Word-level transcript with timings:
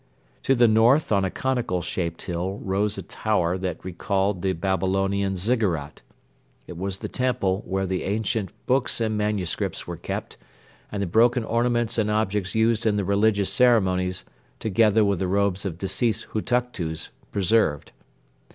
To 0.41 0.55
the 0.55 0.67
north 0.67 1.11
on 1.11 1.23
a 1.23 1.29
conical 1.29 1.83
shaped 1.83 2.23
hill 2.23 2.59
rose 2.63 2.97
a 2.97 3.03
tower 3.03 3.55
that 3.59 3.85
recalled 3.85 4.41
the 4.41 4.53
Babylonian 4.53 5.35
zikkurat. 5.35 6.01
It 6.65 6.75
was 6.75 6.97
the 6.97 7.07
temple 7.07 7.61
where 7.67 7.85
the 7.85 8.01
ancient 8.01 8.49
books 8.65 8.99
and 8.99 9.15
manuscripts 9.15 9.85
were 9.85 9.97
kept 9.97 10.37
and 10.91 11.03
the 11.03 11.05
broken 11.05 11.43
ornaments 11.43 11.99
and 11.99 12.09
objects 12.09 12.55
used 12.55 12.87
in 12.87 12.95
the 12.95 13.05
religious 13.05 13.53
ceremonies 13.53 14.25
together 14.59 15.05
with 15.05 15.19
the 15.19 15.27
robes 15.27 15.65
of 15.65 15.77
deceased 15.77 16.29
Hutuktus 16.31 17.09
preserved. 17.31 17.91